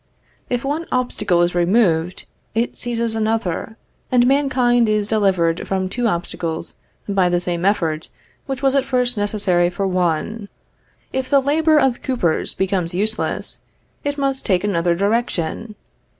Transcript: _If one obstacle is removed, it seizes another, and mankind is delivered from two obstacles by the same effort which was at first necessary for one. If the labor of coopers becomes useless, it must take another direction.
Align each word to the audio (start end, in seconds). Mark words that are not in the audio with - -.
_If 0.49 0.65
one 0.65 0.87
obstacle 0.91 1.43
is 1.43 1.53
removed, 1.53 2.25
it 2.55 2.75
seizes 2.75 3.13
another, 3.13 3.77
and 4.11 4.25
mankind 4.25 4.89
is 4.89 5.07
delivered 5.07 5.67
from 5.67 5.87
two 5.89 6.07
obstacles 6.07 6.75
by 7.07 7.29
the 7.29 7.39
same 7.39 7.63
effort 7.65 8.09
which 8.47 8.63
was 8.63 8.73
at 8.73 8.83
first 8.83 9.15
necessary 9.15 9.69
for 9.69 9.85
one. 9.85 10.49
If 11.13 11.29
the 11.29 11.39
labor 11.39 11.77
of 11.77 12.01
coopers 12.01 12.55
becomes 12.55 12.95
useless, 12.95 13.61
it 14.03 14.17
must 14.17 14.43
take 14.43 14.63
another 14.63 14.95
direction. 14.95 15.75